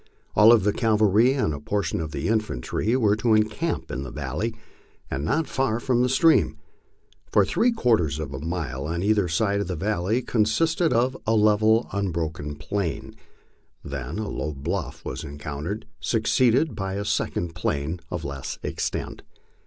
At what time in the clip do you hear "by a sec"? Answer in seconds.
16.75-17.37